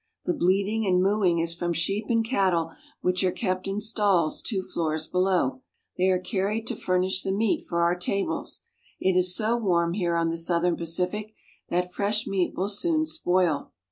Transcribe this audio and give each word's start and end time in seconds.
The 0.25 0.33
bleating 0.33 0.87
and 0.87 0.99
mooing 0.99 1.37
is 1.37 1.53
from 1.53 1.73
sheep 1.73 2.05
and 2.09 2.25
cattle 2.25 2.71
which 3.01 3.23
are 3.23 3.29
kept 3.31 3.67
in 3.67 3.79
stalls 3.79 4.41
two 4.41 4.63
floors 4.63 5.05
below. 5.05 5.61
They 5.95 6.09
are 6.09 6.17
car 6.19 6.45
ried 6.47 6.65
to 6.69 6.75
furnish 6.75 7.21
the 7.21 7.31
meat 7.31 7.67
for 7.69 7.83
our 7.83 7.95
tables. 7.95 8.63
It 8.99 9.15
is 9.15 9.35
so 9.35 9.57
warm 9.57 9.93
here 9.93 10.15
on 10.15 10.31
the 10.31 10.37
southern 10.39 10.75
Pacific 10.75 11.35
that 11.69 11.93
fresh 11.93 12.25
meat 12.25 12.55
will 12.55 12.67
soon 12.69 13.05
spoil. 13.05 13.73